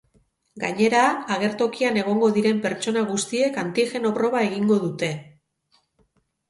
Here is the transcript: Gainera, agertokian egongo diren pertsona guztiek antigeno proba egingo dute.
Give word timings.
Gainera, 0.61 1.01
agertokian 1.35 2.01
egongo 2.05 2.31
diren 2.39 2.63
pertsona 2.65 3.05
guztiek 3.13 3.63
antigeno 3.67 4.17
proba 4.19 4.45
egingo 4.51 4.81
dute. 4.89 5.13